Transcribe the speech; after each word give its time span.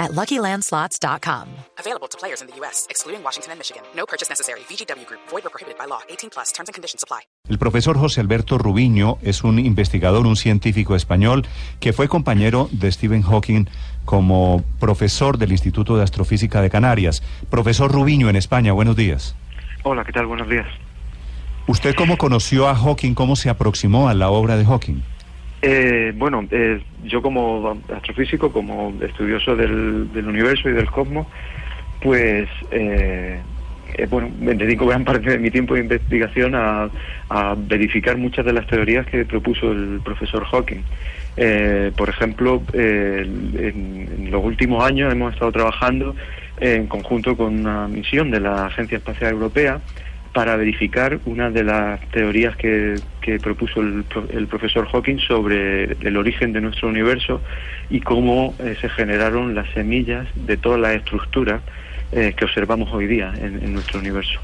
at 0.00 0.10
LuckyLandSlots.com. 0.12 1.46
Available 1.78 2.08
to 2.08 2.18
players 2.18 2.40
in 2.40 2.48
the 2.48 2.56
U.S., 2.60 2.86
excluding 2.90 3.22
Washington 3.22 3.52
and 3.52 3.58
Michigan. 3.60 3.82
No 3.94 4.06
purchase 4.06 4.28
necessary. 4.28 4.60
VGW 4.68 5.06
Group. 5.06 5.20
Void 5.30 5.46
or 5.46 5.50
prohibited 5.50 5.78
by 5.78 5.86
law. 5.86 6.00
18 6.08 6.30
plus. 6.30 6.50
Terms 6.52 6.68
and 6.68 6.74
conditions 6.74 7.04
apply. 7.04 7.20
El 7.48 7.58
profesor 7.58 7.96
José 7.96 8.20
Alberto 8.20 8.58
Rubiño 8.58 9.18
es 9.22 9.44
un 9.44 9.58
investigador, 9.58 10.26
un 10.26 10.36
científico 10.36 10.96
español 10.96 11.46
que 11.78 11.92
fue 11.92 12.08
compañero 12.08 12.68
de 12.72 12.90
Stephen 12.90 13.22
Hawking 13.22 13.66
como 14.04 14.64
profesor 14.78 15.38
del 15.38 15.52
Instituto 15.52 15.96
de 15.96 16.02
Astrofísica 16.02 16.62
de 16.62 16.70
Canarias. 16.70 17.22
Profesor 17.50 17.92
Rubiño 17.92 18.28
en 18.28 18.36
España, 18.36 18.72
buenos 18.72 18.96
días. 18.96 19.36
Hola, 19.82 20.04
¿qué 20.04 20.12
tal? 20.12 20.26
Buenos 20.26 20.48
días. 20.48 20.66
¿Usted 21.66 21.94
cómo 21.94 22.16
conoció 22.16 22.68
a 22.68 22.74
Hawking? 22.74 23.14
¿Cómo 23.14 23.36
se 23.36 23.48
aproximó 23.48 24.08
a 24.08 24.14
la 24.14 24.30
obra 24.30 24.56
de 24.56 24.64
Hawking? 24.64 25.02
Eh, 25.62 26.12
bueno, 26.16 26.46
eh, 26.50 26.80
yo 27.04 27.20
como 27.20 27.78
astrofísico, 27.94 28.50
como 28.52 28.94
estudioso 29.02 29.54
del, 29.56 30.08
universo 30.14 30.70
y 30.70 30.72
del 30.72 30.90
cosmos, 30.90 31.26
pues 32.00 32.48
eh, 32.70 33.40
eh, 33.94 34.06
bueno, 34.08 34.30
me 34.40 34.54
dedico 34.54 34.86
gran 34.86 35.04
parte 35.04 35.30
de 35.30 35.38
mi 35.38 35.50
tiempo 35.50 35.74
de 35.74 35.80
investigación 35.80 36.54
a, 36.54 36.88
verificar 37.56 38.16
muchas 38.16 38.44
de 38.44 38.52
las 38.52 38.66
teorías 38.66 39.06
que 39.06 39.24
propuso 39.24 39.70
el 39.70 40.00
profesor 40.04 40.44
Hawking. 40.44 40.82
Eh, 41.36 41.92
por 41.96 42.08
ejemplo, 42.08 42.62
en, 42.72 43.54
en 43.56 44.30
los 44.30 44.44
últimos 44.44 44.84
años 44.84 45.12
hemos 45.12 45.32
estado 45.32 45.52
trabajando 45.52 46.16
en 46.58 46.86
conjunto 46.86 47.36
con 47.36 47.60
una 47.60 47.86
misión 47.86 48.30
de 48.30 48.40
la 48.40 48.66
Agencia 48.66 48.98
Espacial 48.98 49.32
Europea 49.32 49.80
para 50.32 50.56
verificar 50.56 51.18
una 51.24 51.50
de 51.50 51.64
las 51.64 52.00
teorías 52.10 52.56
que, 52.56 52.94
que 53.20 53.38
propuso 53.38 53.80
el, 53.80 54.04
el 54.32 54.46
profesor 54.46 54.86
Hawking 54.88 55.18
sobre 55.18 55.96
el 56.06 56.16
origen 56.16 56.52
de 56.52 56.60
nuestro 56.60 56.88
universo 56.88 57.40
y 57.88 58.00
cómo 58.00 58.54
eh, 58.60 58.76
se 58.80 58.88
generaron 58.90 59.54
las 59.54 59.68
semillas 59.74 60.28
de 60.34 60.56
todas 60.56 60.80
las 60.80 60.94
estructuras 60.94 61.62
eh, 62.12 62.34
que 62.36 62.44
observamos 62.44 62.92
hoy 62.92 63.06
día 63.06 63.32
en, 63.36 63.62
en 63.62 63.74
nuestro 63.74 63.98
universo. 63.98 64.40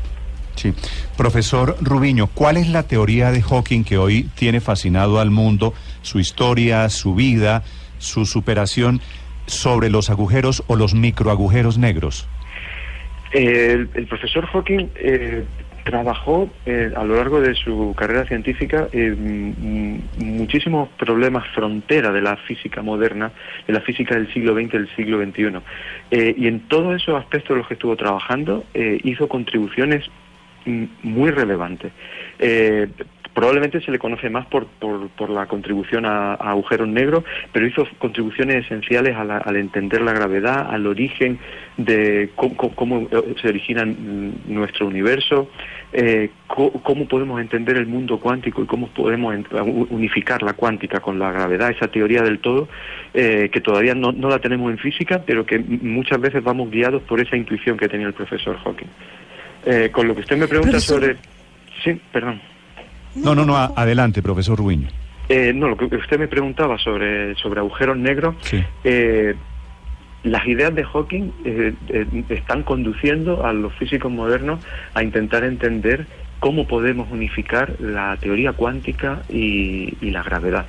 Sí. 0.56 0.72
Profesor 1.16 1.76
Rubiño, 1.80 2.28
¿cuál 2.28 2.56
es 2.56 2.68
la 2.68 2.82
teoría 2.82 3.30
de 3.30 3.42
Hawking 3.42 3.84
que 3.84 3.98
hoy 3.98 4.28
tiene 4.34 4.60
fascinado 4.60 5.20
al 5.20 5.30
mundo, 5.30 5.74
su 6.02 6.18
historia, 6.18 6.88
su 6.88 7.14
vida, 7.14 7.62
su 7.98 8.24
superación 8.24 9.00
sobre 9.46 9.90
los 9.90 10.10
agujeros 10.10 10.64
o 10.66 10.76
los 10.76 10.94
microagujeros 10.94 11.78
negros? 11.78 12.26
Eh, 13.32 13.72
el, 13.72 13.90
el 13.94 14.06
profesor 14.06 14.46
Hawking 14.46 14.88
eh, 14.96 15.44
trabajó 15.86 16.50
eh, 16.66 16.92
a 16.96 17.04
lo 17.04 17.14
largo 17.14 17.40
de 17.40 17.54
su 17.54 17.94
carrera 17.96 18.26
científica 18.26 18.88
en 18.90 20.02
muchísimos 20.18 20.88
problemas 20.98 21.46
frontera 21.54 22.10
de 22.10 22.20
la 22.20 22.36
física 22.36 22.82
moderna, 22.82 23.30
de 23.68 23.72
la 23.72 23.80
física 23.80 24.16
del 24.16 24.30
siglo 24.34 24.54
XX 24.54 24.72
del 24.72 24.96
siglo 24.96 25.24
XXI. 25.24 25.60
Eh, 26.10 26.34
y 26.36 26.48
en 26.48 26.66
todos 26.66 27.00
esos 27.00 27.14
aspectos 27.14 27.52
en 27.52 27.58
los 27.58 27.68
que 27.68 27.74
estuvo 27.74 27.96
trabajando 27.96 28.64
eh, 28.74 28.98
hizo 29.04 29.28
contribuciones 29.28 30.04
mm, 30.64 30.84
muy 31.04 31.30
relevantes. 31.30 31.92
Probablemente 33.36 33.82
se 33.82 33.90
le 33.90 33.98
conoce 33.98 34.30
más 34.30 34.46
por, 34.46 34.66
por, 34.66 35.08
por 35.10 35.28
la 35.28 35.44
contribución 35.44 36.06
a, 36.06 36.32
a 36.32 36.50
agujeros 36.52 36.88
negros, 36.88 37.22
pero 37.52 37.66
hizo 37.66 37.86
contribuciones 37.98 38.64
esenciales 38.64 39.14
a 39.14 39.24
la- 39.24 39.36
al 39.36 39.56
entender 39.56 40.00
la 40.00 40.14
gravedad, 40.14 40.68
al 40.70 40.86
origen 40.86 41.38
de 41.76 42.30
cómo, 42.34 42.56
cómo- 42.74 43.00
eh, 43.12 43.34
se 43.42 43.48
origina 43.48 43.84
nuestro 43.84 44.86
universo, 44.86 45.50
eh, 45.92 46.30
cómo 46.46 47.06
podemos 47.06 47.38
entender 47.38 47.76
el 47.76 47.86
mundo 47.86 48.18
cuántico 48.20 48.62
y 48.62 48.66
cómo 48.66 48.88
podemos 48.88 49.36
unificar 49.90 50.42
la 50.42 50.54
cuántica 50.54 51.00
con 51.00 51.18
la 51.18 51.30
gravedad, 51.30 51.70
esa 51.70 51.88
teoría 51.88 52.22
del 52.22 52.38
todo, 52.38 52.68
eh, 53.12 53.50
que 53.52 53.60
todavía 53.60 53.94
no, 53.94 54.12
no 54.12 54.30
la 54.30 54.38
tenemos 54.38 54.70
en 54.70 54.78
física, 54.78 55.22
pero 55.26 55.44
que 55.44 55.58
muchas 55.58 56.18
veces 56.22 56.42
vamos 56.42 56.70
guiados 56.70 57.02
por 57.02 57.20
esa 57.20 57.36
intuición 57.36 57.76
que 57.76 57.86
tenía 57.86 58.06
el 58.06 58.14
profesor 58.14 58.56
Hawking. 58.64 58.88
Eh, 59.66 59.90
con 59.92 60.08
lo 60.08 60.14
que 60.14 60.20
usted 60.22 60.38
me 60.38 60.48
pregunta 60.48 60.70
Profesor. 60.78 61.02
sobre... 61.02 61.16
Sí, 61.84 62.00
perdón. 62.10 62.40
No, 63.16 63.34
no, 63.34 63.44
no, 63.44 63.56
adelante, 63.56 64.22
profesor 64.22 64.58
Rubiño. 64.58 64.88
Eh, 65.28 65.52
no, 65.54 65.68
lo 65.68 65.76
que 65.76 65.86
usted 65.96 66.18
me 66.18 66.28
preguntaba 66.28 66.78
sobre, 66.78 67.34
sobre 67.36 67.60
agujeros 67.60 67.96
negros, 67.96 68.36
Sí. 68.40 68.62
eh, 68.84 69.34
las 70.22 70.46
ideas 70.46 70.74
de 70.74 70.84
Hawking 70.84 71.30
eh, 71.44 71.72
eh, 71.88 72.06
están 72.30 72.62
conduciendo 72.62 73.44
a 73.46 73.52
los 73.52 73.72
físicos 73.74 74.10
modernos 74.10 74.60
a 74.94 75.02
intentar 75.02 75.44
entender 75.44 76.06
cómo 76.40 76.66
podemos 76.66 77.08
unificar 77.10 77.74
la 77.80 78.16
teoría 78.20 78.52
cuántica 78.52 79.22
y, 79.28 79.94
y 80.00 80.10
la 80.10 80.22
gravedad. 80.22 80.66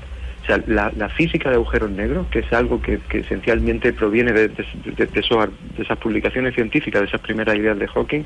O 0.48 0.50
sea, 0.50 0.64
la, 0.66 0.94
la 0.96 1.10
física 1.10 1.50
de 1.50 1.56
agujeros 1.56 1.92
negros, 1.92 2.26
que 2.28 2.40
es 2.40 2.54
algo 2.54 2.82
que, 2.82 3.00
que 3.10 3.20
esencialmente 3.20 3.92
proviene 3.92 4.32
de, 4.32 4.48
de- 4.48 4.66
de- 4.96 5.06
de 5.06 5.20
esos- 5.20 5.50
de 5.76 5.84
esas 5.84 5.98
publicaciones 5.98 6.56
científicas, 6.56 7.02
de 7.02 7.08
esas 7.08 7.20
primeras 7.20 7.58
ideas 7.58 7.78
de 7.78 7.86
Hawking, 7.88 8.24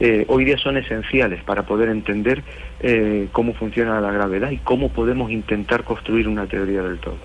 eh, 0.00 0.24
hoy 0.28 0.46
día 0.46 0.56
son 0.56 0.78
esenciales 0.78 1.42
para 1.44 1.64
poder 1.64 1.90
entender 1.90 2.42
eh, 2.80 3.28
cómo 3.32 3.52
funciona 3.52 4.00
la 4.00 4.10
gravedad 4.12 4.50
y 4.50 4.56
cómo 4.56 4.88
podemos 4.88 5.30
intentar 5.30 5.84
construir 5.84 6.26
una 6.26 6.46
teoría 6.46 6.80
del 6.82 6.98
todo. 7.00 7.16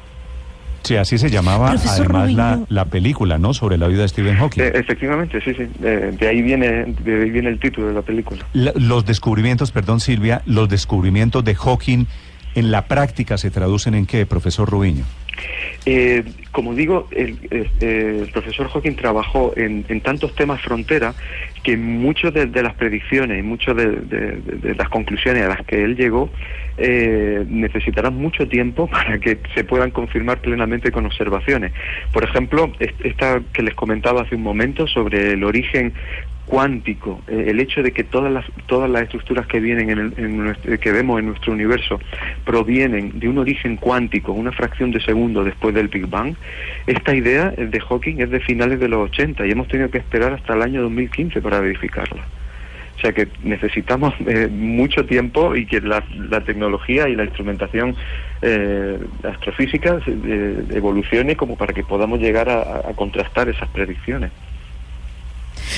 Sí, 0.84 0.98
así 0.98 1.18
se 1.18 1.30
llamaba 1.30 1.70
Profesor 1.70 2.14
además 2.14 2.34
la, 2.34 2.60
la 2.68 2.84
película, 2.86 3.38
¿no? 3.38 3.54
Sobre 3.54 3.78
la 3.78 3.88
vida 3.88 4.02
de 4.02 4.10
Stephen 4.10 4.36
Hawking. 4.36 4.62
Eh, 4.62 4.72
efectivamente, 4.74 5.40
sí, 5.40 5.54
sí. 5.54 5.64
Eh, 5.82 6.14
de 6.20 6.28
ahí 6.28 6.42
viene, 6.42 6.94
de 7.06 7.24
ahí 7.24 7.30
viene 7.30 7.48
el 7.48 7.60
título 7.62 7.88
de 7.88 7.94
la 7.94 8.02
película. 8.02 8.46
La- 8.52 8.74
los 8.76 9.06
descubrimientos, 9.06 9.72
perdón 9.72 10.02
Silvia, 10.02 10.42
los 10.46 10.68
descubrimientos 10.68 11.46
de 11.46 11.56
Hawking 11.56 12.06
en 12.56 12.72
la 12.72 12.88
práctica 12.88 13.38
se 13.38 13.52
traducen 13.52 13.94
en 13.96 14.06
qué, 14.06 14.26
profesor 14.26 14.70
Rubiño? 14.70 15.06
Eh, 15.86 16.24
como 16.52 16.74
digo, 16.76 17.10
el, 17.12 17.38
eh, 17.52 18.22
el 18.24 18.30
profesor 18.32 18.70
Hawking 18.70 18.96
trabajó 18.96 19.52
en, 19.58 19.84
tantos 20.02 20.34
temas 20.36 20.62
frontera 20.62 21.14
que 21.64 21.76
muchas 21.76 22.34
de, 22.34 22.46
las 22.62 22.76
predicciones 22.76 23.40
y 23.40 23.42
muchas 23.42 23.76
de, 23.76 23.88
de- 23.88 24.76
las 24.76 24.88
conclusiones 24.90 25.44
a 25.44 25.50
las 25.50 25.66
que 25.66 25.84
él 25.84 25.96
llegó 25.98 26.30
eh, 26.78 27.44
necesitarán 27.50 28.16
mucho 28.16 28.48
tiempo 28.48 28.88
para 28.92 29.18
que 29.20 29.40
se 29.56 29.64
puedan 29.64 29.92
confirmar 29.92 30.40
plenamente 30.40 30.92
con 30.92 31.06
observaciones. 31.06 31.74
Por 32.14 32.24
ejemplo, 32.24 32.72
est- 32.80 33.04
esta 33.06 33.42
que 33.52 33.64
les 33.64 33.74
comentaba 33.74 34.22
hace 34.22 34.36
un 34.36 34.44
momento 34.44 34.88
sobre 34.88 35.34
el 35.34 35.44
origen 35.44 35.94
cuántico, 36.46 37.22
eh, 37.28 37.46
el 37.48 37.60
hecho 37.60 37.82
de 37.82 37.92
que 37.92 38.04
todas 38.04 38.32
las 38.32 38.46
todas 38.66 38.90
las 38.90 39.04
estructuras 39.04 39.48
que 39.48 39.60
vienen 39.60 39.90
en, 39.90 40.00
el- 40.00 40.14
en 40.18 40.38
nuestro- 40.38 40.78
que 40.80 40.92
vemos 40.92 41.20
en 41.20 41.28
nuestro 41.28 41.54
universo 41.54 42.00
provienen 42.44 43.20
de 43.20 43.28
un 43.30 43.38
origen 43.38 43.78
cuántico, 43.78 44.32
una 44.34 44.52
fracción 44.52 44.92
de 44.92 45.00
segundo 45.02 45.44
después 45.44 45.74
del 45.74 45.88
Big 45.88 46.08
Bang. 46.08 46.36
Esta 46.86 47.16
idea 47.16 47.52
de 47.52 47.80
Hawking 47.80 48.20
es 48.22 48.30
de 48.30 48.40
finales 48.42 48.80
de 48.80 48.88
los 48.90 49.10
80 49.10 49.46
y 49.46 49.52
hemos 49.52 49.68
tenido 49.68 49.90
que 49.90 49.98
esperar 50.00 50.34
hasta 50.34 50.54
el 50.54 50.62
año 50.62 50.82
2015 50.84 51.42
para 51.42 51.60
verificarla. 51.60 52.24
O 52.98 53.00
sea 53.02 53.12
que 53.12 53.28
necesitamos 53.44 54.14
eh, 54.28 54.48
mucho 54.52 55.06
tiempo 55.06 55.56
y 55.56 55.66
que 55.66 55.82
la, 55.82 56.04
la 56.30 56.42
tecnología 56.42 57.10
y 57.10 57.16
la 57.16 57.24
instrumentación 57.24 57.96
eh, 58.42 59.00
astrofísica 59.24 60.00
eh, 60.06 60.64
evolucione 60.72 61.36
como 61.36 61.56
para 61.58 61.74
que 61.74 61.84
podamos 61.84 62.20
llegar 62.20 62.50
a 62.50 62.94
contrastar 62.96 63.50
esas 63.50 63.70
predicciones. 63.70 64.32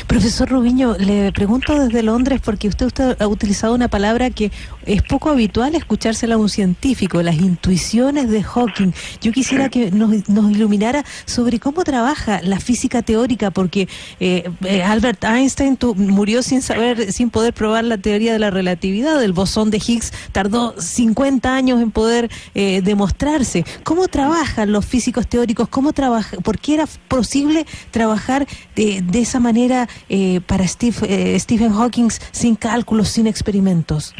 Profesor 0.07 0.49
Rubiño, 0.49 0.95
le 0.97 1.31
pregunto 1.31 1.77
desde 1.79 2.03
Londres 2.03 2.41
porque 2.43 2.67
usted, 2.67 2.85
usted 2.87 3.17
ha 3.21 3.27
utilizado 3.27 3.73
una 3.73 3.87
palabra 3.87 4.29
que 4.29 4.51
es 4.85 5.01
poco 5.01 5.29
habitual 5.29 5.75
escuchársela 5.75 6.35
a 6.35 6.37
un 6.37 6.49
científico, 6.49 7.21
las 7.21 7.35
intuiciones 7.35 8.29
de 8.29 8.43
Hawking. 8.43 8.91
Yo 9.21 9.31
quisiera 9.31 9.69
que 9.69 9.91
nos, 9.91 10.29
nos 10.29 10.51
iluminara 10.51 11.03
sobre 11.25 11.59
cómo 11.59 11.83
trabaja 11.83 12.41
la 12.43 12.59
física 12.59 13.01
teórica, 13.01 13.51
porque 13.51 13.87
eh, 14.19 14.49
eh, 14.63 14.83
Albert 14.83 15.23
Einstein 15.23 15.77
tu- 15.77 15.95
murió 15.95 16.43
sin 16.43 16.61
saber, 16.61 17.11
sin 17.11 17.29
poder 17.29 17.53
probar 17.53 17.83
la 17.83 17.97
teoría 17.97 18.33
de 18.33 18.39
la 18.39 18.51
relatividad, 18.51 19.21
el 19.23 19.33
bosón 19.33 19.71
de 19.71 19.77
Higgs 19.85 20.11
tardó 20.31 20.75
50 20.79 21.55
años 21.55 21.81
en 21.81 21.91
poder 21.91 22.29
eh, 22.53 22.81
demostrarse. 22.83 23.65
¿Cómo 23.83 24.07
trabajan 24.07 24.71
los 24.71 24.85
físicos 24.85 25.27
teóricos? 25.27 25.67
¿Cómo 25.69 25.93
trabaja? 25.93 26.37
¿Por 26.37 26.59
qué 26.59 26.75
era 26.75 26.85
posible 27.07 27.65
trabajar 27.91 28.47
de, 28.75 29.01
de 29.01 29.19
esa 29.21 29.39
manera 29.39 29.84
eh, 30.09 30.41
para 30.45 30.67
Steve, 30.67 30.95
eh, 31.07 31.39
Stephen 31.39 31.71
Hawking 31.73 32.09
sin 32.31 32.55
cálculos, 32.55 33.09
sin 33.09 33.27
experimentos? 33.27 34.13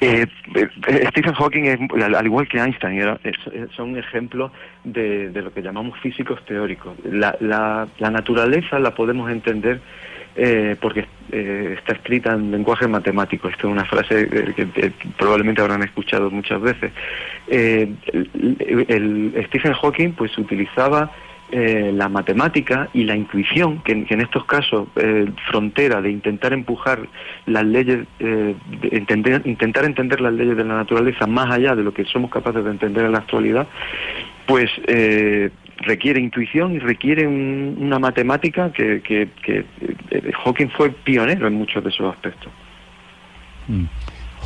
Eh, 0.00 0.26
eh, 0.54 1.06
Stephen 1.10 1.32
Hawking, 1.34 1.62
es, 1.64 1.78
al, 2.02 2.14
al 2.14 2.26
igual 2.26 2.46
que 2.48 2.58
Einstein, 2.58 2.98
era- 3.00 3.18
es- 3.24 3.36
son 3.74 3.96
ejemplos 3.96 4.50
de, 4.82 5.30
de 5.30 5.42
lo 5.42 5.52
que 5.52 5.62
llamamos 5.62 5.98
físicos 6.00 6.44
teóricos. 6.44 6.94
La, 7.04 7.34
la- 7.40 7.88
la 7.98 8.10
naturaleza 8.10 8.78
la 8.78 8.94
podemos 8.94 9.30
entender 9.30 9.80
eh, 10.36 10.74
porque 10.80 11.06
eh, 11.30 11.76
está 11.78 11.92
escrita 11.94 12.32
en 12.32 12.50
lenguaje 12.50 12.88
matemático. 12.88 13.48
Esto 13.48 13.68
es 13.68 13.72
una 13.72 13.84
frase 13.84 14.28
que, 14.28 14.92
probablemente 15.16 15.62
habrán 15.62 15.84
escuchado 15.84 16.28
muchas 16.30 16.60
veces. 16.60 16.90
el, 17.48 19.44
Stephen 19.46 19.72
Hawking 19.74 20.12
pues 20.12 20.36
utilizaba 20.38 21.10
la 21.56 22.08
matemática 22.08 22.88
y 22.92 23.04
la 23.04 23.14
intuición, 23.14 23.80
que, 23.82 23.92
en 23.92 24.20
estos 24.20 24.44
casos 24.44 24.88
frontera 25.48 26.02
de 26.02 26.10
intentar 26.10 26.52
empujar 26.52 27.06
las 27.46 27.64
leyes, 27.64 28.06
entender, 28.18 29.42
intentar 29.44 29.84
entender 29.84 30.20
las 30.20 30.32
leyes 30.32 30.56
de 30.56 30.64
la 30.64 30.74
naturaleza 30.74 31.28
más 31.28 31.52
allá 31.52 31.76
de 31.76 31.84
lo 31.84 31.94
que 31.94 32.04
somos 32.06 32.30
capaces 32.30 32.64
de 32.64 32.70
entender 32.70 33.04
en 33.04 33.12
la 33.12 33.18
actualidad, 33.18 33.68
pues 34.46 34.68
requiere 35.78 36.20
intuición 36.20 36.74
y 36.74 36.78
requiere 36.78 37.26
una 37.26 37.98
matemática 37.98 38.72
que, 38.72 39.00
que, 39.02 39.28
eh, 40.10 40.32
Hawking 40.44 40.68
fue 40.68 40.90
pionero 40.90 41.46
en 41.46 41.54
muchos 41.54 41.82
de 41.82 41.90
esos 41.90 42.12
aspectos. 42.12 42.52
Mm. 43.68 43.84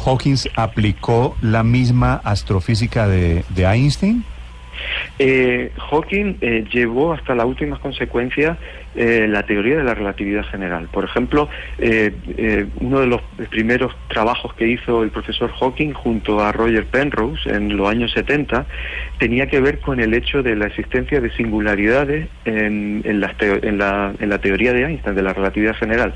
¿Hawking 0.04 0.36
aplicó 0.56 1.36
la 1.42 1.62
misma 1.62 2.20
astrofísica 2.24 3.08
de, 3.08 3.44
de 3.48 3.64
Einstein? 3.64 4.24
Eh, 5.18 5.72
Hawking 5.90 6.36
eh, 6.40 6.64
llevó 6.70 7.12
hasta 7.12 7.34
las 7.34 7.46
últimas 7.46 7.78
consecuencias 7.80 8.56
eh, 9.00 9.28
la 9.28 9.44
teoría 9.44 9.76
de 9.76 9.84
la 9.84 9.94
relatividad 9.94 10.44
general. 10.46 10.88
Por 10.90 11.04
ejemplo, 11.04 11.48
eh, 11.78 12.12
eh, 12.36 12.66
uno 12.80 12.98
de 12.98 13.06
los 13.06 13.20
primeros 13.48 13.94
trabajos 14.08 14.54
que 14.54 14.66
hizo 14.66 15.04
el 15.04 15.10
profesor 15.10 15.52
Hawking 15.52 15.92
junto 15.92 16.40
a 16.40 16.50
Roger 16.50 16.84
Penrose 16.84 17.48
en 17.48 17.76
los 17.76 17.88
años 17.88 18.10
70 18.10 18.66
tenía 19.18 19.46
que 19.46 19.60
ver 19.60 19.78
con 19.78 20.00
el 20.00 20.14
hecho 20.14 20.42
de 20.42 20.56
la 20.56 20.66
existencia 20.66 21.20
de 21.20 21.30
singularidades 21.36 22.28
en, 22.44 23.02
la, 23.20 23.34
en 23.38 24.28
la, 24.28 24.38
teoría 24.38 24.72
de 24.72 24.84
Einstein, 24.84 25.14
de 25.14 25.22
la 25.22 25.32
relatividad 25.32 25.76
general. 25.76 26.14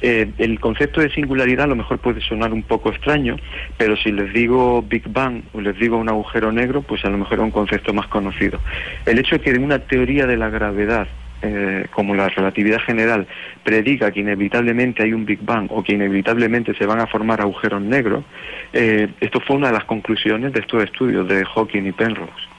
el 0.00 0.58
concepto 0.58 1.02
de 1.02 1.10
singularidad 1.10 1.66
a 1.66 1.68
lo 1.68 1.76
mejor 1.76 1.98
puede 1.98 2.20
sonar 2.20 2.52
un 2.52 2.64
poco 2.64 2.88
extraño, 2.88 3.36
pero 3.76 3.96
si 3.96 4.10
les 4.10 4.32
digo 4.32 4.82
Big 4.82 5.08
Bang 5.08 5.42
o 5.52 5.60
les 5.60 5.78
digo 5.78 5.98
un 5.98 6.08
agujero 6.08 6.50
negro, 6.50 6.82
pues 6.82 7.04
a 7.04 7.10
lo 7.10 7.18
mejor 7.18 7.38
es 7.38 7.44
un 7.44 7.50
concepto 7.52 7.94
más 7.94 8.03
conocido. 8.08 8.60
El 9.06 9.18
hecho 9.18 9.36
de 9.36 9.42
que 9.42 9.52
una 9.52 9.78
teoría 9.78 10.26
de 10.26 10.36
la 10.36 10.50
gravedad 10.50 11.06
eh, 11.42 11.86
como 11.90 12.14
la 12.14 12.28
relatividad 12.28 12.80
general 12.80 13.26
predica 13.62 14.10
que 14.10 14.20
inevitablemente 14.20 15.02
hay 15.02 15.12
un 15.12 15.26
Big 15.26 15.40
Bang 15.42 15.66
o 15.70 15.82
que 15.82 15.92
inevitablemente 15.92 16.74
se 16.74 16.86
van 16.86 17.00
a 17.00 17.06
formar 17.06 17.40
agujeros 17.40 17.82
negros, 17.82 18.24
eh, 18.72 19.08
esto 19.20 19.40
fue 19.40 19.56
una 19.56 19.66
de 19.66 19.74
las 19.74 19.84
conclusiones 19.84 20.54
de 20.54 20.60
estos 20.60 20.82
estudios 20.82 21.28
de 21.28 21.44
Hawking 21.44 21.82
y 21.84 21.92
Penrose. 21.92 22.53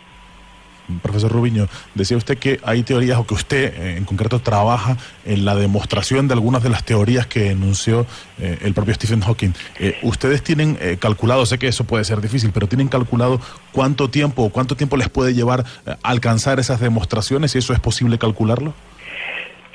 Profesor 1.01 1.31
Rubiño, 1.31 1.67
decía 1.93 2.17
usted 2.17 2.37
que 2.37 2.59
hay 2.63 2.83
teorías 2.83 3.17
o 3.17 3.25
que 3.25 3.33
usted 3.33 3.73
eh, 3.73 3.97
en 3.97 4.05
concreto 4.05 4.39
trabaja 4.39 4.97
en 5.25 5.45
la 5.45 5.55
demostración 5.55 6.27
de 6.27 6.33
algunas 6.33 6.63
de 6.63 6.69
las 6.69 6.83
teorías 6.83 7.27
que 7.27 7.51
enunció 7.51 8.05
eh, 8.39 8.59
el 8.61 8.73
propio 8.73 8.93
Stephen 8.93 9.21
Hawking. 9.21 9.53
Eh, 9.79 9.97
¿Ustedes 10.03 10.43
tienen 10.43 10.77
calculado, 10.99 11.45
sé 11.45 11.57
que 11.57 11.67
eso 11.67 11.83
puede 11.83 12.03
ser 12.03 12.21
difícil, 12.21 12.51
pero 12.53 12.67
tienen 12.67 12.87
calculado 12.87 13.39
cuánto 13.71 14.09
tiempo 14.09 14.43
o 14.43 14.49
cuánto 14.49 14.75
tiempo 14.75 14.97
les 14.97 15.09
puede 15.09 15.33
llevar 15.33 15.65
alcanzar 16.03 16.59
esas 16.59 16.79
demostraciones 16.79 17.55
y 17.55 17.59
eso 17.59 17.73
es 17.73 17.79
posible 17.79 18.17
calcularlo? 18.17 18.73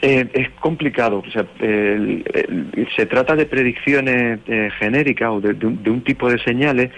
Es 0.00 0.50
complicado. 0.60 1.22
se 1.30 3.06
trata 3.06 3.36
de 3.36 3.46
predicciones 3.46 4.40
genéricas 4.78 5.30
o 5.30 5.40
de, 5.40 5.66
un, 5.66 6.02
tipo 6.02 6.30
de 6.30 6.38
señales 6.38 6.90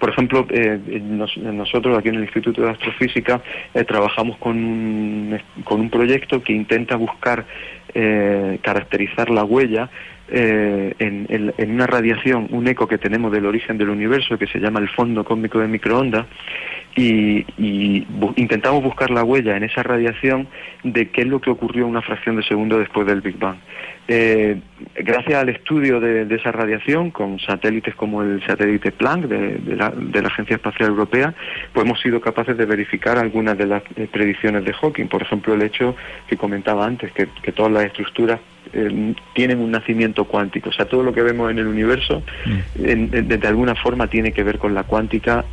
por 0.00 0.08
ejemplo, 0.08 0.46
eh, 0.48 0.80
nosotros 1.02 1.98
aquí 1.98 2.08
en 2.08 2.14
el 2.16 2.22
Instituto 2.22 2.62
de 2.62 2.70
Astrofísica 2.70 3.42
eh, 3.74 3.84
trabajamos 3.84 4.38
con 4.38 4.56
un, 4.56 5.38
con 5.62 5.78
un 5.78 5.90
proyecto 5.90 6.42
que 6.42 6.54
intenta 6.54 6.96
buscar 6.96 7.44
eh, 7.92 8.58
caracterizar 8.62 9.28
la 9.28 9.44
huella 9.44 9.90
en, 10.32 11.52
una 11.58 11.88
radiación, 11.88 12.46
un 12.50 12.68
eco 12.68 12.86
que 12.86 12.98
tenemos 12.98 13.32
del 13.32 13.46
origen 13.46 13.76
del 13.76 13.90
universo 13.90 14.38
que 14.38 14.46
se 14.46 14.60
llama 14.60 14.78
el 14.78 14.88
fondo 14.88 15.24
cósmico 15.24 15.58
de 15.58 15.66
microondas 15.66 16.24
y, 16.96 18.06
intentamos 18.36 18.82
buscar 18.82 19.10
la 19.10 19.24
huella 19.24 19.56
en 19.56 19.64
esa 19.64 19.82
radiación 19.82 20.48
de 20.82 21.10
qué 21.10 21.22
es 21.22 21.26
lo 21.26 21.40
que 21.40 21.50
ocurrió 21.50 21.86
una 21.86 22.02
fracción 22.02 22.36
de 22.36 22.42
segundo 22.42 22.78
después 22.78 23.06
del 23.06 23.20
Big 23.20 23.38
Bang. 23.38 23.58
Eh, 24.08 24.60
gracias 24.94 25.34
al 25.34 25.48
estudio 25.48 26.00
de, 26.00 26.26
esa 26.34 26.52
radiación 26.52 27.10
con 27.10 27.38
satélites 27.38 27.94
como 27.94 28.22
el 28.22 28.44
satélite 28.46 28.92
Planck 28.92 29.24
de, 29.26 29.76
la, 29.76 29.92
Agencia 30.26 30.56
Espacial 30.56 30.90
Europea, 30.90 31.34
pues 31.72 31.84
hemos 31.84 32.00
sido 32.00 32.20
capaces 32.20 32.56
de 32.56 32.64
verificar 32.66 33.18
algunas 33.18 33.58
de 33.58 33.66
las 33.66 33.82
eh, 33.96 34.08
predicciones 34.10 34.64
de 34.64 34.72
Hawking. 34.72 35.06
Por 35.06 35.22
ejemplo, 35.22 35.54
el 35.54 35.62
hecho 35.62 35.96
que 36.28 36.36
comentaba 36.36 36.86
antes, 36.86 37.12
que, 37.12 37.26
todas 37.52 37.72
las 37.72 37.84
estructuras 37.84 38.38
eh, 38.72 39.14
tienen 39.34 39.58
un 39.58 39.72
nacimiento 39.72 40.24
cuántico. 40.24 40.70
O 40.70 40.72
sea, 40.72 40.84
todo 40.84 41.02
lo 41.02 41.12
que 41.12 41.22
vemos 41.22 41.50
en 41.50 41.58
el 41.58 41.66
universo, 41.66 42.22
mm. 42.46 42.82
de, 42.82 43.48
alguna 43.48 43.74
forma, 43.74 44.06
tiene 44.06 44.32
que 44.32 44.44
ver 44.44 44.58
con 44.58 44.74
la 44.74 44.84
cuántica 44.84 45.44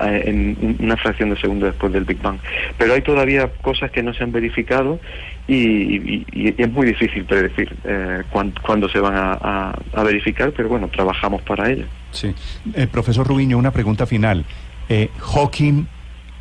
en 0.00 0.76
una 0.80 0.96
fracción 0.96 1.30
de 1.30 1.36
segundo 1.36 1.66
después 1.66 1.92
del 1.92 2.04
Big 2.04 2.22
Bang. 2.22 2.38
Pero 2.78 2.94
hay 2.94 3.02
todavía 3.02 3.48
cosas 3.60 3.90
que 3.90 4.02
no 4.02 4.14
se 4.14 4.24
han 4.24 4.32
verificado 4.32 4.98
y, 5.46 6.24
es 6.58 6.72
muy 6.72 6.86
difícil 6.86 7.24
predecir 7.24 7.70
eh, 7.84 8.22
cuándo, 8.64 8.88
se 8.88 8.98
van 8.98 9.14
a, 9.16 9.74
verificar, 10.02 10.52
pero 10.56 10.68
bueno, 10.68 10.88
trabajamos 10.88 11.42
para 11.42 11.70
ello. 11.70 11.86
Sí. 12.10 12.34
Eh, 12.74 12.86
profesor 12.86 13.26
Rubiño, 13.26 13.58
una 13.58 13.70
pregunta 13.70 14.06
final. 14.06 14.44
Eh, 14.88 15.10
Hawking, 15.18 15.86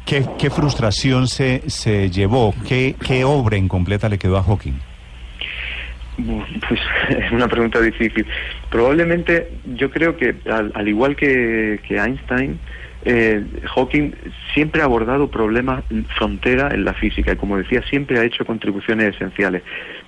¿qué, 0.06 0.26
¿qué, 0.38 0.50
frustración 0.50 1.28
se, 1.28 1.70
se 1.70 2.10
llevó? 2.10 2.54
¿Qué, 2.68 2.96
¿Qué 3.06 3.24
obra 3.24 3.58
incompleta 3.58 4.10
le 4.10 4.18
quedó 4.18 4.38
a 4.38 4.44
Hawking? 4.44 4.80
Pues 6.16 6.80
es 7.10 7.32
una 7.32 7.48
pregunta 7.48 7.82
difícil. 7.82 8.26
Probablemente 8.70 9.52
yo 9.76 9.90
creo 9.90 10.16
que 10.18 10.36
al, 10.50 10.88
igual 10.88 11.16
que, 11.16 11.80
que 11.88 11.98
Einstein, 11.98 12.60
eh, 13.06 13.44
Hawking 13.76 14.12
siempre 14.54 14.82
ha 14.82 14.86
abordado 14.86 15.30
problemas 15.30 15.84
frontera 16.18 16.70
en 16.74 16.86
la 16.86 16.94
física 16.94 17.34
y 17.34 17.36
como 17.36 17.58
decía 17.58 17.82
siempre 17.90 18.20
ha 18.20 18.24
hecho 18.24 18.46
contribuciones 18.46 19.16
esenciales. 19.16 19.62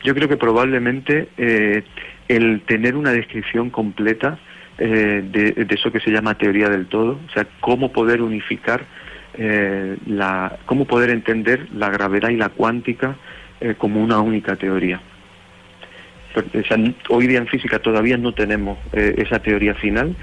Yo 0.03 0.15
creo 0.15 0.29
que 0.29 0.37
probablemente 0.37 1.27
eh, 1.37 1.83
el 2.29 2.61
tener 2.61 2.95
una 2.95 3.11
descripción 3.11 3.69
completa 3.69 4.39
eh, 4.77 5.23
de, 5.29 5.67
eso 5.69 5.91
que 5.91 5.99
se 5.99 6.11
llama 6.11 6.37
teoría 6.37 6.69
del 6.69 6.87
todo, 6.87 7.19
o 7.27 7.33
sea, 7.33 7.45
cómo 7.59 7.91
poder 7.91 8.21
unificar 8.21 8.85
la, 10.07 10.57
cómo 10.65 10.85
poder 10.85 11.09
entender 11.09 11.67
la 11.73 11.89
gravedad 11.89 12.29
y 12.29 12.37
la 12.37 12.47
cuántica 12.47 13.17
como 13.77 14.01
una 14.01 14.21
única 14.21 14.55
teoría. 14.55 15.01
hoy 17.09 17.27
día 17.27 17.39
en 17.39 17.47
física 17.47 17.79
todavía 17.79 18.15
no 18.15 18.33
tenemos 18.33 18.77
esa 18.93 19.39
teoría 19.39 19.73
final, 19.73 20.15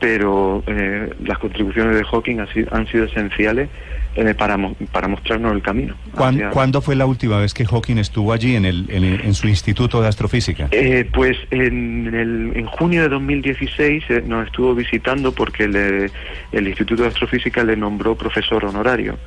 pero 0.00 0.62
eh, 0.66 1.10
las 1.24 1.38
contribuciones 1.38 1.96
de 1.96 2.04
Hawking 2.04 2.38
han 2.70 2.86
sido, 2.86 3.04
esenciales 3.04 3.68
eh, 4.16 4.34
para, 4.34 4.56
para 4.92 5.08
mostrarnos 5.08 5.52
el 5.52 5.62
camino. 5.62 5.94
¿Cuándo, 6.52 6.80
fue 6.80 6.94
la 6.94 7.06
última 7.06 7.38
vez 7.38 7.54
que 7.54 7.64
Hawking 7.64 7.96
estuvo 7.98 8.32
allí 8.32 8.56
en, 8.56 8.64
el, 8.64 8.86
en, 8.90 9.34
su 9.34 9.48
Instituto 9.48 10.00
de 10.00 10.08
Astrofísica? 10.08 10.68
Eh, 10.70 11.08
pues 11.12 11.36
en, 11.50 12.14
el, 12.14 12.52
en 12.54 12.66
junio 12.66 13.02
de 13.02 13.08
2016 13.08 14.04
nos 14.26 14.46
estuvo 14.46 14.74
visitando 14.74 15.32
porque 15.32 15.64
el 15.64 16.68
Instituto 16.68 17.02
de 17.02 17.08
Astrofísica 17.08 17.64
le 17.64 17.76
nombró 17.76 18.14
profesor 18.14 18.64
honorario 18.64 19.18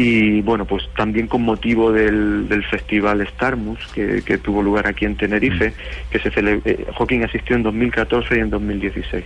y 0.00 0.42
bueno, 0.42 0.64
pues 0.64 0.88
también 0.96 1.26
con 1.26 1.42
motivo 1.42 1.90
del, 1.90 2.48
del 2.48 2.64
festival 2.64 3.26
Starmus 3.26 3.84
que, 3.88 4.22
que, 4.22 4.38
tuvo 4.38 4.62
lugar 4.62 4.86
aquí 4.86 5.04
en 5.04 5.16
Tenerife, 5.16 5.70
mm. 5.70 6.10
que 6.12 6.18
se 6.20 6.30
eh, 6.36 6.86
Hawking 6.96 7.24
asistió 7.24 7.56
en 7.56 7.64
2014 7.64 8.36
y 8.36 8.38
en 8.38 8.50
2016. 8.50 9.24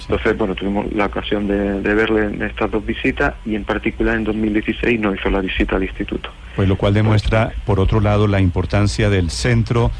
Entonces, 0.00 0.38
bueno, 0.38 0.54
tuvimos 0.54 0.90
la 0.94 1.06
ocasión 1.06 1.46
de, 1.46 1.82
de, 1.82 1.94
verle 1.94 2.24
en 2.24 2.40
estas 2.40 2.70
dos 2.70 2.86
visitas 2.86 3.34
y 3.44 3.54
en 3.54 3.64
particular 3.64 4.16
en 4.16 4.24
2016 4.24 4.98
nos 4.98 5.14
hizo 5.14 5.28
la 5.28 5.40
visita 5.40 5.76
al 5.76 5.82
instituto. 5.82 6.30
Pues 6.56 6.70
lo 6.70 6.76
cual 6.76 6.94
demuestra, 6.94 7.52
por 7.66 7.78
otro 7.78 8.00
lado, 8.00 8.26
la 8.26 8.40
importancia 8.40 9.10
del 9.10 9.28
centro 9.28 9.90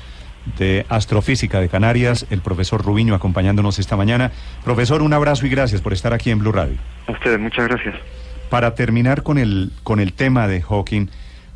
de 0.59 0.87
Astrofísica 0.89 1.61
de 1.61 1.69
Canarias, 1.69 2.27
el 2.31 2.41
profesor 2.41 2.83
Rubiño 2.83 3.15
acompañándonos 3.15 3.79
esta 3.79 3.95
mañana. 3.95 4.33
Profesor, 4.65 5.03
un 5.03 5.13
abrazo 5.13 5.45
y 5.45 5.51
gracias 5.51 5.83
por 5.83 5.93
estar 5.93 6.15
aquí 6.15 6.31
en 6.31 6.39
Blue 6.39 6.53
Radio. 6.53 6.77
A 7.09 7.13
ustedes, 7.13 7.39
muchas 7.39 7.69
gracias. 7.69 7.95
Para 8.51 8.75
terminar 8.75 9.23
con 9.23 9.39
el, 9.39 9.73
con 9.83 10.01
el 10.01 10.13
tema 10.13 10.47
de 10.47 10.63
Hawking, 10.63 11.07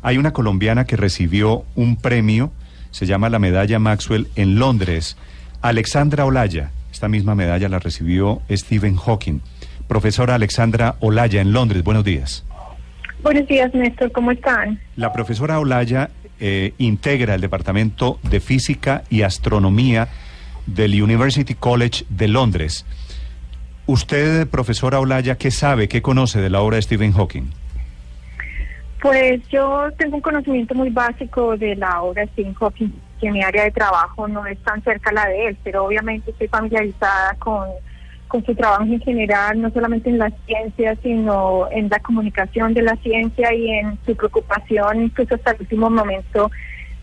hay 0.01 0.17
una 0.17 0.33
colombiana 0.33 0.85
que 0.85 0.95
recibió 0.95 1.65
un 1.75 1.95
premio, 1.95 2.51
se 2.91 3.05
llama 3.05 3.29
la 3.29 3.39
medalla 3.39 3.79
Maxwell 3.79 4.27
en 4.35 4.59
Londres. 4.59 5.17
Alexandra 5.61 6.25
Olaya, 6.25 6.71
esta 6.91 7.07
misma 7.07 7.35
medalla 7.35 7.69
la 7.69 7.79
recibió 7.79 8.41
Stephen 8.49 8.95
Hawking. 8.95 9.39
Profesora 9.87 10.35
Alexandra 10.35 10.95
Olaya 10.99 11.41
en 11.41 11.51
Londres, 11.51 11.83
buenos 11.83 12.03
días. 12.03 12.45
Buenos 13.21 13.47
días, 13.47 13.73
Néstor, 13.73 14.11
¿cómo 14.11 14.31
están? 14.31 14.79
La 14.95 15.11
profesora 15.11 15.59
Olaya 15.59 16.09
eh, 16.39 16.73
integra 16.77 17.35
el 17.35 17.41
Departamento 17.41 18.17
de 18.23 18.39
Física 18.39 19.03
y 19.09 19.23
Astronomía 19.23 20.07
del 20.65 21.01
University 21.01 21.53
College 21.53 22.05
de 22.09 22.29
Londres. 22.29 22.85
Usted, 23.91 24.47
profesora 24.47 24.99
Olaya, 24.99 25.35
¿qué 25.35 25.49
sabe, 25.49 25.87
qué 25.87 26.03
conoce 26.03 26.39
de 26.39 26.51
la 26.51 26.61
obra 26.61 26.75
de 26.75 26.83
Stephen 26.83 27.11
Hawking? 27.11 27.49
Pues 29.01 29.41
yo 29.49 29.87
tengo 29.97 30.17
un 30.17 30.21
conocimiento 30.21 30.75
muy 30.75 30.91
básico 30.91 31.57
de 31.57 31.75
la 31.75 32.03
obra 32.03 32.21
de 32.21 32.27
Stephen 32.27 32.53
Hawking. 32.53 32.91
que 33.19 33.31
mi 33.31 33.41
área 33.41 33.63
de 33.63 33.71
trabajo 33.71 34.27
no 34.27 34.45
es 34.45 34.59
tan 34.59 34.83
cerca 34.83 35.11
la 35.11 35.25
de 35.25 35.47
él, 35.47 35.57
pero 35.63 35.85
obviamente 35.85 36.29
estoy 36.29 36.47
familiarizada 36.47 37.33
con, 37.39 37.67
con 38.27 38.45
su 38.45 38.53
trabajo 38.53 38.83
en 38.83 39.01
general, 39.01 39.59
no 39.59 39.71
solamente 39.71 40.11
en 40.11 40.19
la 40.19 40.31
ciencia, 40.45 40.95
sino 41.01 41.67
en 41.71 41.89
la 41.89 41.97
comunicación 41.97 42.75
de 42.75 42.83
la 42.83 42.95
ciencia 42.97 43.51
y 43.55 43.71
en 43.71 43.97
su 44.05 44.15
preocupación, 44.15 45.05
incluso 45.05 45.33
hasta 45.33 45.49
el 45.53 45.61
último 45.61 45.89
momento, 45.89 46.51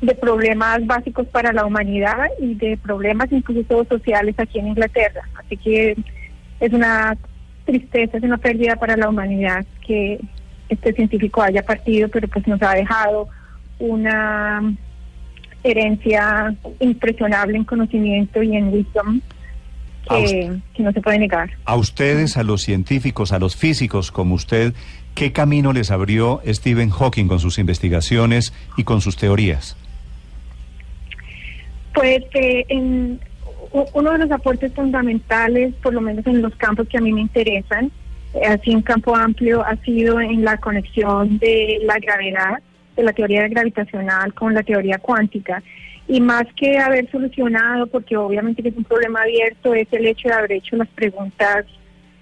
de 0.00 0.14
problemas 0.14 0.86
básicos 0.86 1.26
para 1.26 1.52
la 1.52 1.66
humanidad 1.66 2.28
y 2.40 2.54
de 2.54 2.76
problemas 2.76 3.32
incluso 3.32 3.84
sociales 3.86 4.36
aquí 4.38 4.60
en 4.60 4.68
Inglaterra. 4.68 5.22
Así 5.34 5.56
que 5.56 5.96
es 6.60 6.72
una 6.72 7.16
tristeza, 7.64 8.16
es 8.16 8.22
una 8.22 8.38
pérdida 8.38 8.76
para 8.76 8.96
la 8.96 9.08
humanidad 9.08 9.64
que 9.86 10.20
este 10.68 10.92
científico 10.92 11.42
haya 11.42 11.62
partido, 11.62 12.08
pero 12.08 12.28
pues 12.28 12.46
nos 12.46 12.60
ha 12.62 12.74
dejado 12.74 13.28
una 13.78 14.62
herencia 15.62 16.54
impresionable 16.80 17.56
en 17.56 17.64
conocimiento 17.64 18.42
y 18.42 18.56
en 18.56 18.72
wisdom 18.72 19.20
que, 20.08 20.58
que, 20.74 20.82
no 20.82 20.92
se 20.92 21.00
puede 21.00 21.18
negar. 21.18 21.50
A 21.64 21.74
ustedes, 21.74 22.36
a 22.36 22.44
los 22.44 22.62
científicos, 22.62 23.32
a 23.32 23.40
los 23.40 23.56
físicos 23.56 24.12
como 24.12 24.36
usted, 24.36 24.72
¿qué 25.14 25.32
camino 25.32 25.72
les 25.72 25.90
abrió 25.90 26.40
Stephen 26.46 26.90
Hawking 26.90 27.26
con 27.26 27.40
sus 27.40 27.58
investigaciones 27.58 28.52
y 28.76 28.84
con 28.84 29.00
sus 29.00 29.16
teorías? 29.16 29.76
Pues 31.92 32.22
eh, 32.34 32.64
en, 32.68 33.18
uno 33.92 34.12
de 34.12 34.18
los 34.18 34.30
aportes 34.30 34.72
fundamentales, 34.72 35.74
por 35.82 35.94
lo 35.94 36.00
menos 36.00 36.26
en 36.26 36.42
los 36.42 36.54
campos 36.56 36.88
que 36.88 36.98
a 36.98 37.00
mí 37.00 37.12
me 37.12 37.20
interesan, 37.22 37.90
así 38.44 38.74
un 38.74 38.82
campo 38.82 39.14
amplio, 39.14 39.64
ha 39.64 39.76
sido 39.76 40.20
en 40.20 40.44
la 40.44 40.58
conexión 40.58 41.38
de 41.38 41.80
la 41.84 41.98
gravedad, 41.98 42.60
de 42.96 43.02
la 43.02 43.12
teoría 43.12 43.48
gravitacional 43.48 44.34
con 44.34 44.54
la 44.54 44.62
teoría 44.62 44.98
cuántica. 44.98 45.62
Y 46.08 46.20
más 46.20 46.44
que 46.54 46.78
haber 46.78 47.10
solucionado, 47.10 47.86
porque 47.88 48.16
obviamente 48.16 48.66
es 48.66 48.76
un 48.76 48.84
problema 48.84 49.22
abierto, 49.22 49.74
es 49.74 49.88
el 49.92 50.06
hecho 50.06 50.28
de 50.28 50.34
haber 50.34 50.52
hecho 50.52 50.76
las 50.76 50.88
preguntas 50.88 51.66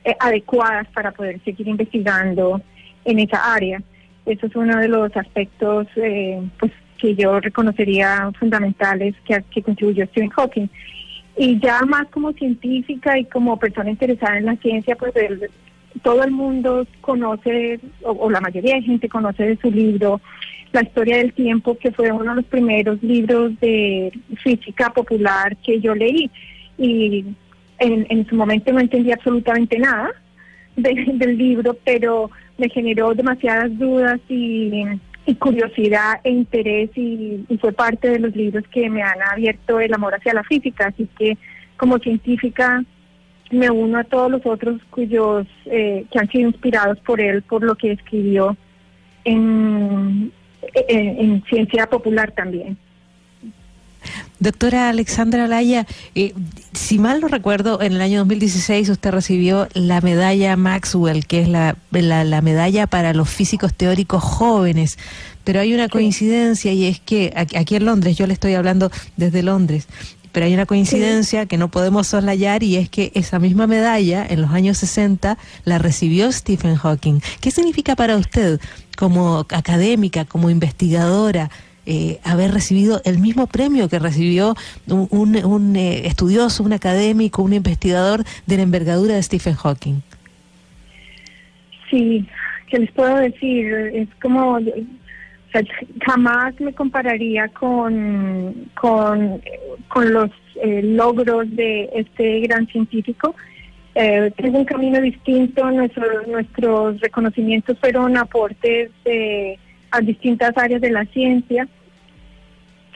eh, 0.05 0.17
adecuadas 0.19 0.87
para 0.89 1.13
poder 1.13 1.41
seguir 1.45 1.69
investigando 1.69 2.61
en 3.05 3.19
esa 3.19 3.55
área. 3.55 3.83
Eso 4.25 4.47
es 4.47 4.57
uno 4.57 4.79
de 4.79 4.89
los 4.89 5.15
aspectos 5.17 5.87
eh, 5.97 6.41
pues, 6.59 6.73
que 6.99 7.15
yo 7.15 7.39
reconocería 7.41 8.31
fundamentales 8.39 9.15
que, 9.27 9.43
que 9.51 9.63
contribuyó 9.63 10.07
Stephen 10.07 10.31
Hawking. 10.31 10.69
Y 11.37 11.59
ya 11.59 11.83
más 11.83 12.07
como 12.09 12.33
científica 12.33 13.19
y 13.19 13.25
como 13.25 13.59
persona 13.59 13.91
interesada 13.91 14.38
en 14.38 14.47
la 14.47 14.57
ciencia, 14.57 14.97
pues 14.97 15.12
todo 16.03 16.23
el 16.23 16.31
mundo 16.31 16.87
conoce, 17.00 17.81
o, 18.03 18.31
la 18.31 18.41
mayoría 18.41 18.76
de 18.76 18.83
gente 18.83 19.09
conoce 19.09 19.45
de 19.45 19.57
su 19.57 19.71
libro, 19.71 20.21
La 20.73 20.83
historia 20.83 21.19
del 21.19 21.33
tiempo, 21.33 21.76
que 21.79 21.93
fue 21.93 22.11
uno 22.11 22.31
de 22.31 22.37
los 22.37 22.45
primeros 22.47 23.03
libros 23.03 23.59
de 23.61 24.12
física 24.43 24.91
popular 24.91 25.57
que 25.59 25.81
yo 25.81 25.95
leí. 25.95 26.31
Y 26.79 27.25
en, 27.79 28.07
en 28.09 28.26
su 28.26 28.35
momento 28.35 28.73
no 28.73 28.81
entendí 28.81 29.12
absolutamente 29.12 29.79
nada 29.79 30.11
del 30.76 31.38
libro, 31.38 31.76
pero 31.85 32.31
me 32.59 32.69
generó 32.69 33.14
demasiadas 33.14 33.76
dudas 33.79 34.21
y 34.29 34.85
y 35.26 35.35
curiosidad 35.37 36.21
e 36.23 36.31
interés 36.31 36.90
y, 36.97 37.47
fue 37.61 37.73
parte 37.73 38.11
de 38.11 38.19
los 38.19 38.35
libros 38.37 38.64
que 38.69 38.90
me 38.90 39.02
han 39.02 39.23
abierto 39.23 39.81
el 39.81 39.93
amor 39.95 40.14
hacia 40.14 40.35
la 40.35 40.45
física. 40.45 40.88
Así 40.88 41.09
que 41.19 41.38
como 41.76 41.99
científica 41.99 42.85
me 43.50 43.71
uno 43.71 43.99
a 43.99 44.04
todos 44.04 44.31
los 44.31 44.45
otros 44.45 44.81
cuyos 44.90 45.47
eh, 45.66 46.04
que 46.11 46.19
han 46.19 46.28
sido 46.28 46.49
inspirados 46.49 46.99
por 47.00 47.21
él, 47.21 47.43
por 47.43 47.62
lo 47.62 47.75
que 47.75 47.93
escribió 47.93 48.57
en, 49.25 50.33
en 50.88 51.43
ciencia 51.45 51.87
popular 51.87 52.33
también. 52.33 52.76
Doctora 54.41 54.88
Alexandra 54.88 55.47
Laya, 55.47 55.87
eh, 56.14 56.35
si 56.73 56.99
mal 56.99 57.21
no 57.21 57.29
recuerdo, 57.29 57.81
en 57.81 57.93
el 57.93 58.00
año 58.00 58.19
2016 58.19 58.88
usted 58.88 59.11
recibió 59.11 59.69
la 59.75 60.00
medalla 60.00 60.57
Maxwell, 60.57 61.26
que 61.26 61.43
es 61.43 61.49
la, 61.49 61.76
la, 61.91 62.41
medalla 62.43 62.87
para 62.87 63.14
los 63.14 63.29
físicos 63.29 63.73
teóricos 63.75 64.23
jóvenes. 64.23 64.99
Pero 65.45 65.61
hay 65.61 65.73
una 65.73 65.88
coincidencia 65.88 66.73
y 66.73 66.87
es 66.87 67.00
que 67.00 67.33
aquí 67.37 67.76
en 67.76 67.85
Londres, 67.85 68.17
yo 68.17 68.26
le 68.26 68.33
estoy 68.33 68.55
hablando 68.55 68.91
desde 69.17 69.43
Londres, 69.43 69.87
pero 70.35 70.47
hay 70.47 70.55
una 70.55 70.67
coincidencia 70.67 71.47
que 71.47 71.57
no 71.57 71.71
podemos 71.71 72.09
soslayar 72.09 72.64
y 72.64 72.75
es 72.75 72.91
que 72.91 73.12
esa 73.14 73.38
misma 73.38 73.69
medalla 73.69 74.26
en 74.29 74.43
los 74.43 74.50
años 74.50 74.79
60 74.79 75.38
la 75.64 75.79
recibió 75.79 76.33
Stephen 76.33 76.75
Hawking. 76.75 77.21
¿Qué 77.41 77.53
significa 77.53 77.95
para 77.95 78.17
usted 78.17 78.61
como 78.97 79.47
académica, 79.50 80.25
como 80.25 80.50
investigadora? 80.50 81.50
Eh, 81.87 82.19
haber 82.25 82.50
recibido 82.50 83.03
el 83.05 83.19
mismo 83.19 83.47
premio 83.47 83.91
que 83.91 83.99
recibió 83.99 84.55
un, 84.87 85.76
eh, 85.76 86.07
estudioso, 86.07 86.62
un 86.62 86.73
académico, 86.73 87.43
un 87.43 87.53
investigador 87.53 88.25
de 88.47 88.57
la 88.57 88.62
envergadura 88.62 89.17
de 89.17 89.23
Stephen 89.23 89.55
Hawking. 89.55 90.00
Sí, 91.91 92.26
¿qué 92.71 92.79
les 92.79 92.91
puedo 92.93 93.17
decir? 93.17 93.71
Es 93.93 94.09
como, 94.23 94.59
jamás 96.07 96.59
me 96.59 96.73
compararía 96.73 97.49
con, 97.49 98.71
con, 98.75 99.43
los 100.11 100.31
eh, 100.62 100.81
logros 100.83 101.55
de 101.55 101.91
este 101.95 102.41
gran 102.41 102.67
científico. 102.69 103.35
es 103.95 104.33
un 104.38 104.64
camino 104.64 105.03
distinto, 105.03 105.71
nuestros 105.71 106.99
reconocimientos 107.00 107.79
fueron 107.79 108.17
aportes 108.17 108.91
de 109.05 109.59
a 109.95 110.01
distintas 110.01 110.57
áreas 110.57 110.81
de 110.81 110.91
la 110.91 111.05
ciencia. 111.07 111.69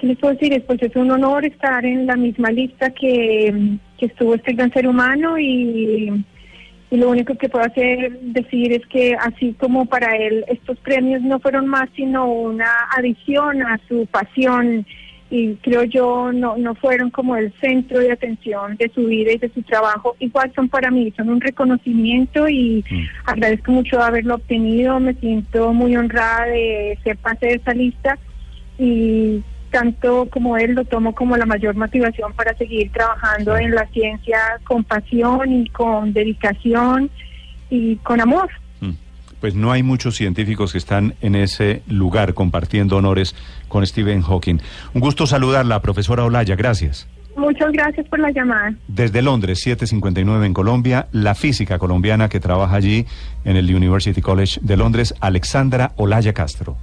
¿Qué 0.01 0.07
les 0.07 0.19
puedo 0.19 0.35
decir? 0.35 0.63
Pues 0.67 0.83
es 0.83 0.95
un 0.97 1.11
honor 1.11 1.45
estar 1.45 1.85
en 1.85 2.07
la 2.07 2.17
misma 2.17 2.51
lista 2.51 2.91
que, 2.91 3.79
estuvo 3.99 4.35
este 4.35 4.53
gran 4.53 4.73
ser 4.73 4.87
humano 4.87 5.39
y, 5.39 6.25
lo 6.91 7.11
único 7.11 7.35
que 7.35 7.51
puedo 7.51 7.67
hacer 7.67 8.19
decir 8.21 8.73
es 8.73 8.87
que 8.87 9.15
así 9.15 9.55
como 9.61 9.85
para 9.85 10.17
él 10.17 10.43
estos 10.49 10.79
premios 10.79 11.21
no 11.21 11.39
fueron 11.39 11.67
más 11.67 11.87
sino 11.95 12.25
una 12.33 12.71
adición 12.97 13.61
a 13.61 13.79
su 13.87 14.07
pasión 14.07 14.87
y 15.31 15.55
creo 15.57 15.85
yo 15.85 16.33
no, 16.33 16.57
no 16.57 16.75
fueron 16.75 17.11
como 17.11 17.37
el 17.37 17.53
centro 17.61 17.99
de 17.99 18.13
atención 18.13 18.77
de 18.77 18.91
su 18.95 19.07
vida 19.07 19.33
y 19.33 19.39
de 19.39 19.51
su 19.51 19.63
trabajo, 19.63 20.17
igual 20.21 20.53
son 20.55 20.69
para 20.69 20.91
mí, 20.91 21.13
son 21.17 21.29
un 21.29 21.41
reconocimiento 21.41 22.49
y 22.49 22.85
mm. 22.91 23.03
agradezco 23.27 23.73
mucho 23.73 24.01
haberlo 24.01 24.37
obtenido, 24.37 24.99
me 25.01 25.15
siento 25.15 25.73
muy 25.75 25.97
honrada 25.97 26.47
de 26.47 26.99
ser 27.05 27.17
parte 27.19 27.47
de 27.47 27.55
esa 27.55 27.75
lista 27.75 28.19
y 28.79 29.43
tanto 29.71 30.29
como 30.31 30.57
él 30.57 30.73
lo 30.73 30.85
tomo 30.85 31.15
como 31.15 31.37
la 31.37 31.45
mayor 31.45 31.75
motivación 31.75 32.33
para 32.33 32.55
seguir 32.55 32.91
trabajando 32.91 33.57
en 33.59 33.75
la 33.75 33.87
ciencia 33.89 34.39
con 34.65 34.83
pasión 34.83 35.53
y 35.53 35.69
con 35.69 36.15
dedicación 36.15 37.11
y 37.69 37.97
con 37.97 38.21
amor 38.23 38.49
pues 39.41 39.55
no 39.55 39.73
hay 39.73 39.83
muchos 39.83 40.17
científicos 40.17 40.73
que 40.73 40.79
están 40.79 41.15
en 41.21 41.35
ese 41.35 41.83
lugar 41.87 42.35
compartiendo 42.35 42.97
honores 42.97 43.35
con 43.69 43.87
Stephen 43.87 44.23
Hawking. 44.23 44.59
Un 44.95 45.01
gusto 45.01 45.27
saludarla, 45.27 45.81
profesora 45.83 46.25
Olaya, 46.25 46.57
gracias. 46.57 47.07
Muchas 47.37 47.71
gracias 47.73 48.07
por 48.09 48.19
la 48.19 48.33
llamada. 48.33 48.75
Desde 48.89 49.23
Londres, 49.23 49.61
759 49.61 50.45
en 50.45 50.55
Colombia, 50.55 51.07
la 51.13 51.37
física 51.37 51.79
colombiana 51.79 52.29
que 52.29 52.41
trabaja 52.41 52.75
allí 52.75 53.07
en 53.45 53.57
el 53.57 53.73
University 53.73 54.21
College 54.21 54.59
de 54.61 54.77
Londres, 54.77 55.15
Alexandra 55.21 55.93
Olaya 55.97 56.33
Castro. 56.33 56.77